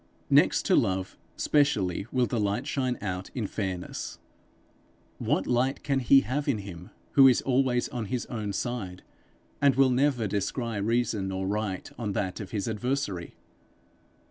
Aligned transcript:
Next 0.31 0.65
to 0.65 0.75
love, 0.75 1.15
specially 1.37 2.07
will 2.11 2.25
the 2.25 2.39
light 2.39 2.65
shine 2.65 2.97
out 3.03 3.29
in 3.35 3.45
fairness. 3.45 4.17
What 5.19 5.45
light 5.45 5.83
can 5.83 5.99
he 5.99 6.21
have 6.21 6.47
in 6.47 6.57
him 6.57 6.89
who 7.11 7.27
is 7.27 7.43
always 7.43 7.87
on 7.89 8.05
his 8.05 8.25
own 8.25 8.51
side, 8.51 9.03
and 9.61 9.75
will 9.75 9.91
never 9.91 10.25
descry 10.25 10.79
reason 10.81 11.31
or 11.31 11.45
right 11.45 11.87
on 11.99 12.13
that 12.13 12.39
of 12.39 12.49
his 12.49 12.67
adversary? 12.67 13.35